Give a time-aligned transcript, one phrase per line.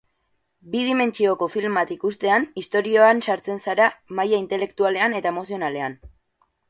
[0.75, 6.01] Bi dimentsioko film bat ikustean istorioan sartzen zara maila intelektualean eta emozionalean.